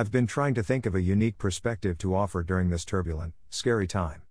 [0.00, 3.86] I've been trying to think of a unique perspective to offer during this turbulent, scary
[3.86, 4.22] time.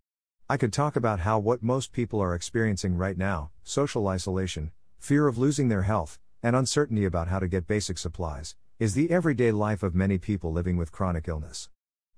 [0.49, 5.27] I could talk about how what most people are experiencing right now social isolation, fear
[5.27, 9.51] of losing their health, and uncertainty about how to get basic supplies is the everyday
[9.51, 11.69] life of many people living with chronic illness.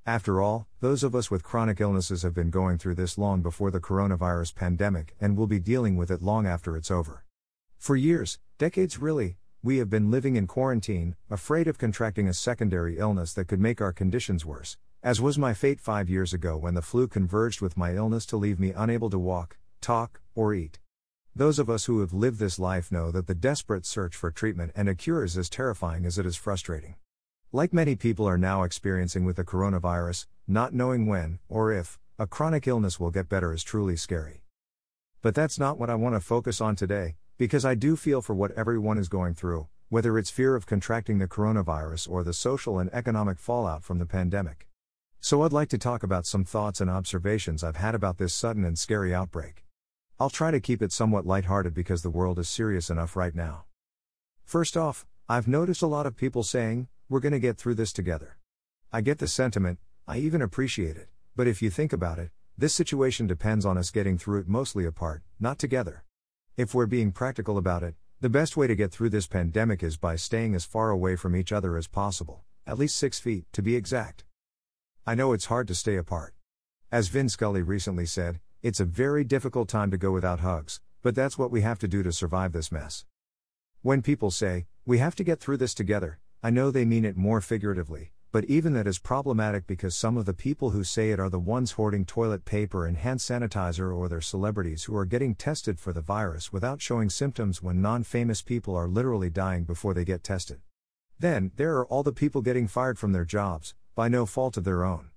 [0.05, 3.70] After all, those of us with chronic illnesses have been going through this long before
[3.70, 7.25] the coronavirus pandemic and will be dealing with it long after it's over.
[7.77, 12.97] For years, decades really, we have been living in quarantine, afraid of contracting a secondary
[12.97, 16.73] illness that could make our conditions worse, as was my fate five years ago when
[16.73, 20.79] the flu converged with my illness to leave me unable to walk, talk, or eat.
[21.35, 24.71] Those of us who have lived this life know that the desperate search for treatment
[24.75, 26.95] and a cure is as terrifying as it is frustrating.
[27.52, 32.25] Like many people are now experiencing with the coronavirus, not knowing when, or if, a
[32.25, 34.41] chronic illness will get better is truly scary.
[35.21, 38.36] But that's not what I want to focus on today, because I do feel for
[38.36, 42.78] what everyone is going through, whether it's fear of contracting the coronavirus or the social
[42.78, 44.67] and economic fallout from the pandemic.
[45.22, 48.64] So I'd like to talk about some thoughts and observations I've had about this sudden
[48.64, 49.66] and scary outbreak.
[50.20, 53.64] I'll try to keep it somewhat lighthearted because the world is serious enough right now.
[54.45, 58.38] First off, I've noticed a lot of people saying, we're to get through this together.
[58.94, 62.76] I get the sentiment, I even appreciate it, but if you think about it, this
[62.76, 66.03] situation depends on us getting through it mostly apart, not together.
[66.62, 69.98] If we're being practical about it, the best way to get through this pandemic is
[69.98, 73.64] by staying as far away from each other as possible, at least six feet, to
[73.64, 74.26] be exact.
[75.04, 76.36] I know it's hard to stay apart.
[76.92, 81.16] As Vin Scully recently said, it's a very difficult time to go without hugs, but
[81.16, 83.06] that's what we have to do to survive this mess.
[83.82, 87.17] When people say, we have to get through this together, I know they mean it
[87.17, 91.19] more figuratively, but even that is problematic because some of the people who say it
[91.19, 95.35] are the ones hoarding toilet paper and hand sanitizer or they're celebrities who are getting
[95.35, 99.93] tested for the virus without showing symptoms when non famous people are literally dying before
[99.93, 100.61] they get tested.
[101.20, 104.64] Then, there are all the people getting fired from their jobs, by no fault of
[104.64, 105.09] their own.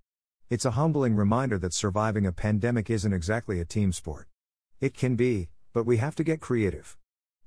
[0.50, 4.26] It's a humbling reminder that surviving a pandemic isn't exactly a team sport.
[4.80, 6.96] It can be, but we have to get creative.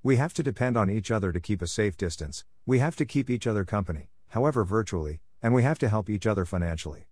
[0.01, 3.06] We have to depend on each other to keep a safe distance, we have to
[3.06, 7.08] keep each other company, however virtually, and we have to help each other financially.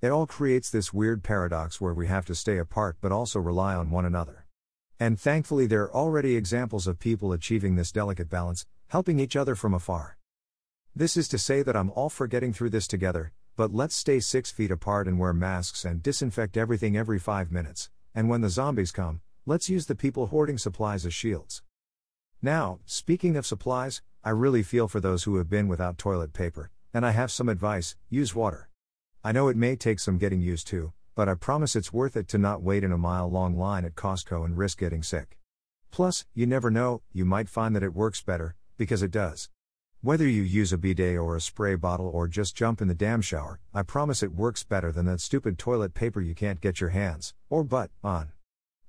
[0.00, 3.74] It all creates this weird paradox where we have to stay apart but also rely
[3.74, 4.46] on one another.
[5.00, 9.54] And thankfully, there are already examples of people achieving this delicate balance, helping each other
[9.54, 10.16] from afar.
[10.94, 14.20] This is to say that I'm all for getting through this together, but let's stay
[14.20, 18.48] six feet apart and wear masks and disinfect everything every five minutes, and when the
[18.48, 21.62] zombies come, let's use the people hoarding supplies as shields.
[22.42, 26.70] Now, speaking of supplies, I really feel for those who have been without toilet paper,
[26.92, 28.68] and I have some advice use water.
[29.24, 32.28] I know it may take some getting used to, but I promise it's worth it
[32.28, 35.38] to not wait in a mile long line at Costco and risk getting sick.
[35.90, 39.50] Plus, you never know, you might find that it works better, because it does.
[40.00, 43.20] Whether you use a bidet or a spray bottle or just jump in the damn
[43.20, 46.90] shower, I promise it works better than that stupid toilet paper you can't get your
[46.90, 48.30] hands, or butt, on.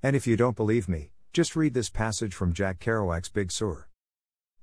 [0.03, 3.88] And if you don't believe me, just read this passage from Jack Kerouac's Big Sur.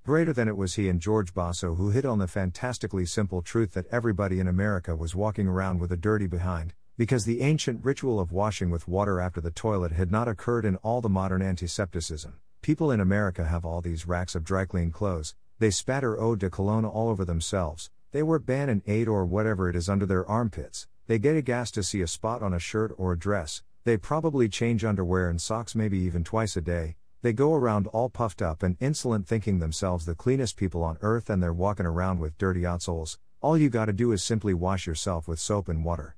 [0.06, 3.72] Greater than it was he and George Baso who hit on the fantastically simple truth
[3.72, 8.20] that everybody in America was walking around with a dirty behind, because the ancient ritual
[8.20, 12.38] of washing with water after the toilet had not occurred in all the modern antisepticism.
[12.62, 16.48] People in America have all these racks of dry clean clothes, they spatter eau de
[16.48, 20.86] cologne all over themselves, they wear Band Aid or whatever it is under their armpits,
[21.08, 23.96] they get a gas to see a spot on a shirt or a dress, they
[23.96, 26.94] probably change underwear and socks maybe even twice a day,
[27.26, 31.28] they go around all puffed up and insolent thinking themselves the cleanest people on earth
[31.28, 33.18] and they're walking around with dirty outsoles.
[33.40, 36.14] All you gotta do is simply wash yourself with soap and water.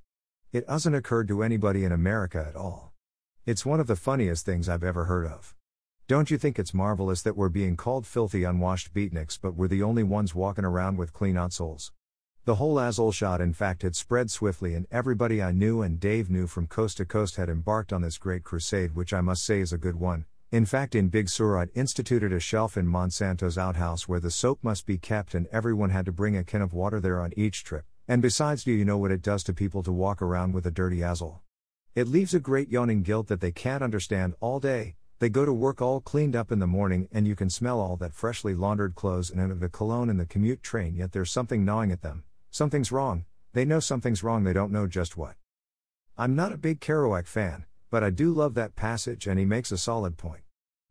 [0.52, 2.92] It hasn't occurred to anybody in America at all.
[3.46, 5.54] It's one of the funniest things I've ever heard of.
[6.08, 9.82] Don't you think it's marvelous that we're being called filthy unwashed beatniks but we're the
[9.82, 11.90] only ones walking around with clean outsoles?
[12.44, 16.28] The whole Azole shot in fact had spread swiftly and everybody I knew and Dave
[16.28, 19.60] knew from coast to coast had embarked on this great crusade which I must say
[19.60, 23.58] is a good one, in fact, in Big Sur, I'd instituted a shelf in Monsanto's
[23.58, 26.72] outhouse where the soap must be kept, and everyone had to bring a can of
[26.72, 27.84] water there on each trip.
[28.06, 30.70] And besides, do you know what it does to people to walk around with a
[30.70, 31.40] dirty Azole?
[31.94, 34.94] It leaves a great yawning guilt that they can't understand all day.
[35.18, 37.96] They go to work all cleaned up in the morning, and you can smell all
[37.98, 41.62] that freshly laundered clothes and of the cologne in the commute train, yet there's something
[41.62, 42.24] gnawing at them.
[42.50, 43.26] Something's wrong.
[43.52, 45.34] They know something's wrong, they don't know just what.
[46.16, 49.72] I'm not a big Kerouac fan, but I do love that passage and he makes
[49.72, 50.42] a solid point.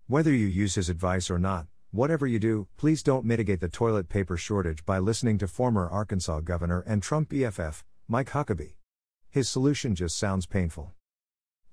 [0.08, 4.10] Whether you use his advice or not, whatever you do, please don't mitigate the toilet
[4.10, 8.76] paper shortage by listening to former Arkansas Governor and Trump BFF, Mike Huckabee.
[9.30, 10.94] His solution just sounds painful.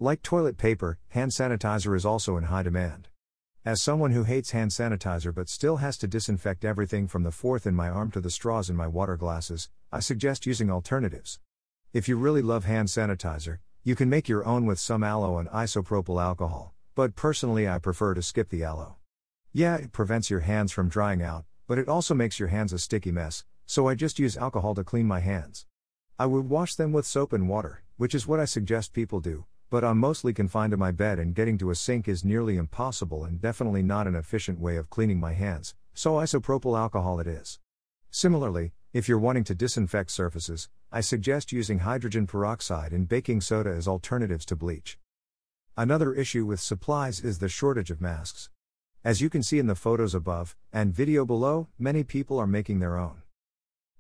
[0.01, 3.09] Like toilet paper, hand sanitizer is also in high demand.
[3.65, 7.67] As someone who hates hand sanitizer but still has to disinfect everything from the fourth
[7.67, 11.39] in my arm to the straws in my water glasses, I suggest using alternatives.
[11.93, 15.47] If you really love hand sanitizer, you can make your own with some aloe and
[15.51, 18.97] isopropyl alcohol, but personally I prefer to skip the aloe.
[19.53, 22.79] Yeah, it prevents your hands from drying out, but it also makes your hands a
[22.79, 25.67] sticky mess, so I just use alcohol to clean my hands.
[26.19, 29.45] I would wash them with soap and water, which is what I suggest people do,
[29.69, 33.23] but I'm mostly confined to my bed and getting to a sink is nearly impossible
[33.23, 37.59] and definitely not an efficient way of cleaning my hands, so isopropyl alcohol it is.
[38.11, 43.71] Similarly, if you're wanting to disinfect surfaces, I suggest using hydrogen peroxide and baking soda
[43.71, 44.97] as alternatives to bleach.
[45.77, 48.49] Another issue with supplies is the shortage of masks.
[49.03, 52.79] As you can see in the photos above and video below, many people are making
[52.79, 53.23] their own.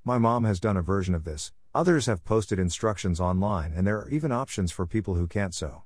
[0.04, 3.98] My mom has done a version of this, Others have posted instructions online, and there
[3.98, 5.82] are even options for people who can't sew.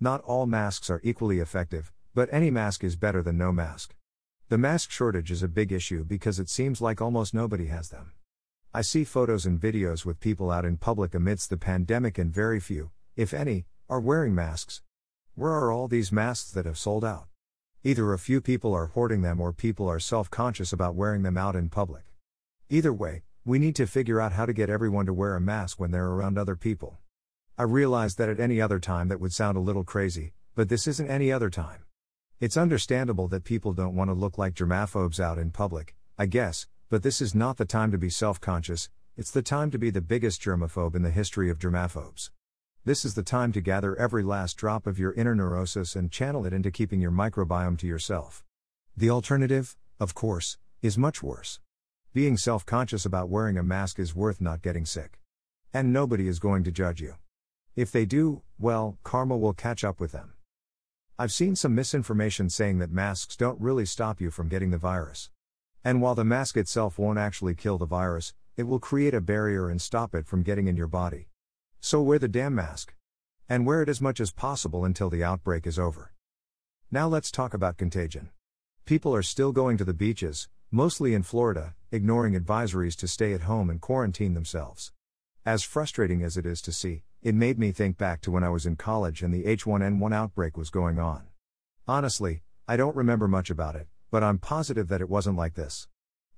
[0.00, 3.94] Not all masks are equally effective, but any mask is better than no mask.
[4.48, 8.12] The mask shortage is a big issue because it seems like almost nobody has them.
[8.76, 12.60] I see photos and videos with people out in public amidst the pandemic, and very
[12.60, 14.82] few, if any, are wearing masks.
[15.34, 17.28] Where are all these masks that have sold out?
[17.84, 21.38] Either a few people are hoarding them or people are self conscious about wearing them
[21.38, 22.02] out in public.
[22.68, 25.80] Either way, we need to figure out how to get everyone to wear a mask
[25.80, 26.98] when they're around other people.
[27.56, 30.86] I realize that at any other time that would sound a little crazy, but this
[30.86, 31.84] isn't any other time.
[32.40, 36.66] It's understandable that people don't want to look like germaphobes out in public, I guess,
[36.88, 39.90] but this is not the time to be self conscious, it's the time to be
[39.90, 42.30] the biggest germaphobe in the history of germaphobes.
[42.84, 46.46] This is the time to gather every last drop of your inner neurosis and channel
[46.46, 48.44] it into keeping your microbiome to yourself.
[48.96, 51.58] The alternative, of course, is much worse.
[52.14, 55.18] Being self conscious about wearing a mask is worth not getting sick.
[55.74, 57.16] And nobody is going to judge you.
[57.74, 60.34] If they do, well, karma will catch up with them.
[61.18, 65.30] I've seen some misinformation saying that masks don't really stop you from getting the virus.
[65.86, 69.68] And while the mask itself won't actually kill the virus, it will create a barrier
[69.68, 71.28] and stop it from getting in your body.
[71.78, 72.92] So wear the damn mask.
[73.48, 76.12] And wear it as much as possible until the outbreak is over.
[76.90, 78.30] Now let's talk about contagion.
[78.84, 83.42] People are still going to the beaches, mostly in Florida, ignoring advisories to stay at
[83.42, 84.90] home and quarantine themselves.
[85.44, 88.48] As frustrating as it is to see, it made me think back to when I
[88.48, 91.28] was in college and the H1N1 outbreak was going on.
[91.86, 95.88] Honestly, I don't remember much about it, but I'm positive that it wasn't like this.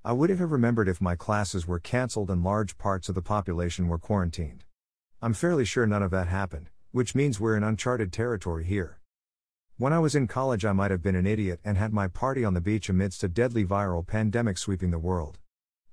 [0.03, 3.87] I wouldn't have remembered if my classes were cancelled and large parts of the population
[3.87, 4.63] were quarantined.
[5.21, 8.99] I'm fairly sure none of that happened, which means we're in uncharted territory here.
[9.77, 12.43] When I was in college, I might have been an idiot and had my party
[12.43, 15.37] on the beach amidst a deadly viral pandemic sweeping the world.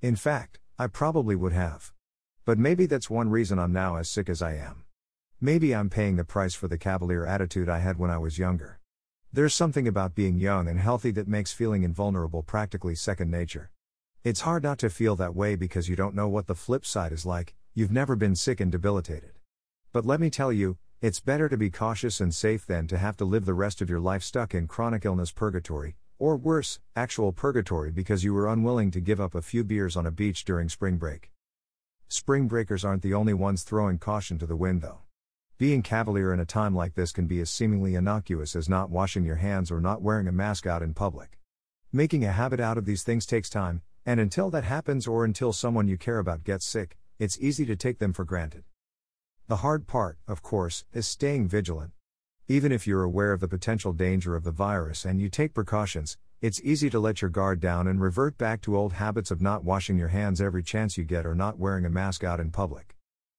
[0.00, 1.92] In fact, I probably would have.
[2.44, 4.84] But maybe that's one reason I'm now as sick as I am.
[5.40, 8.78] Maybe I'm paying the price for the cavalier attitude I had when I was younger.
[9.36, 13.70] There's something about being young and healthy that makes feeling invulnerable practically second nature.
[14.24, 17.12] It's hard not to feel that way because you don't know what the flip side
[17.12, 19.32] is like, you've never been sick and debilitated.
[19.92, 23.18] But let me tell you, it's better to be cautious and safe than to have
[23.18, 27.30] to live the rest of your life stuck in chronic illness purgatory, or worse, actual
[27.30, 30.70] purgatory because you were unwilling to give up a few beers on a beach during
[30.70, 31.30] spring break.
[32.08, 35.00] Spring breakers aren't the only ones throwing caution to the wind, though.
[35.58, 39.24] Being cavalier in a time like this can be as seemingly innocuous as not washing
[39.24, 41.38] your hands or not wearing a mask out in public.
[41.90, 45.54] Making a habit out of these things takes time, and until that happens or until
[45.54, 48.64] someone you care about gets sick, it's easy to take them for granted.
[49.48, 51.92] The hard part, of course, is staying vigilant.
[52.48, 56.18] Even if you're aware of the potential danger of the virus and you take precautions,
[56.42, 59.64] it's easy to let your guard down and revert back to old habits of not
[59.64, 62.95] washing your hands every chance you get or not wearing a mask out in public.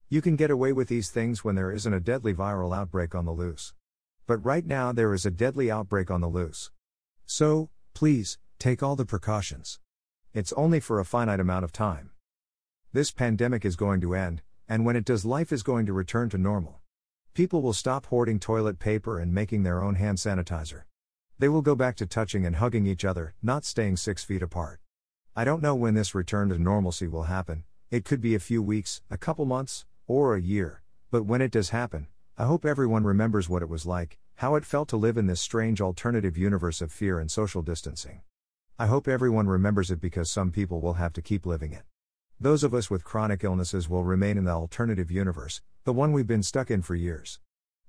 [0.10, 3.26] You can get away with these things when there isn't a deadly viral outbreak on
[3.26, 3.74] the loose.
[4.26, 6.72] But right now there is a deadly outbreak on the loose.
[7.26, 9.82] So, please, take all the precautions.
[10.34, 12.12] It's only for a finite amount of time.
[12.94, 16.30] This pandemic is going to end, and when it does, life is going to return
[16.30, 16.80] to normal.
[17.34, 20.84] People will stop hoarding toilet paper and making their own hand sanitizer.
[21.38, 24.80] They will go back to touching and hugging each other, not staying six feet apart.
[25.36, 28.64] I don't know when this return to normalcy will happen, it could be a few
[28.64, 33.04] weeks, a couple months, or a year, but when it does happen, I hope everyone
[33.04, 36.82] remembers what it was like, how it felt to live in this strange alternative universe
[36.82, 38.22] of fear and social distancing.
[38.80, 41.84] I hope everyone remembers it because some people will have to keep living it.
[42.40, 46.28] Those of us with chronic illnesses will remain in the alternative universe, the one we've
[46.28, 47.40] been stuck in for years.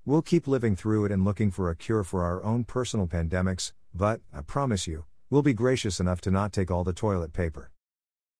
[0.05, 3.73] We'll keep living through it and looking for a cure for our own personal pandemics,
[3.93, 7.71] but, I promise you, we'll be gracious enough to not take all the toilet paper.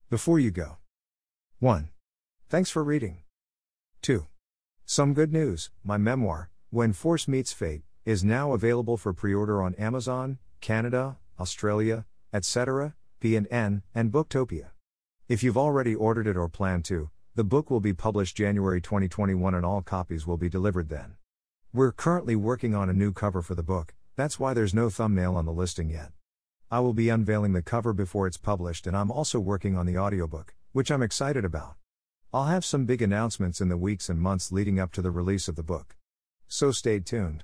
[0.09, 0.77] Before you go.
[1.59, 1.89] 1.
[2.50, 3.19] Thanks for reading.
[4.01, 4.27] 2.
[4.86, 9.62] Some good news my memoir, When Force Meets Fate, is now available for pre order
[9.62, 14.70] on Amazon, Canada, Australia, etc., B&N, and Booktopia.
[15.27, 19.53] If you've already ordered it or plan to, the book will be published January 2021
[19.53, 21.15] and all copies will be delivered then.
[21.72, 25.36] We're currently working on a new cover for the book, that's why there's no thumbnail
[25.36, 26.12] on the listing yet.
[26.72, 29.98] I will be unveiling the cover before it's published and I'm also working on the
[29.98, 31.75] audiobook, which I'm excited about.
[32.31, 35.48] I'll have some big announcements in the weeks and months leading up to the release
[35.48, 35.95] of the book.
[36.48, 37.43] So stay tuned.